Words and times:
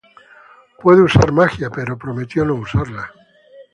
Puede 0.79 1.03
usar 1.03 1.31
magia, 1.31 1.69
pero 1.69 1.95
prometió 1.95 2.43
no 2.43 2.55
usarla. 2.55 3.13